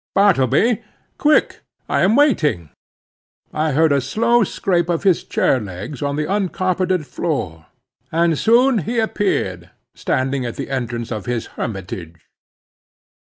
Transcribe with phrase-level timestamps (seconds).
[0.15, 0.81] "Bartleby!
[1.19, 2.71] quick, I am waiting."
[3.53, 7.67] I heard a slow scrape of his chair legs on the uncarpeted floor,
[8.11, 12.17] and soon he appeared standing at the entrance of his hermitage.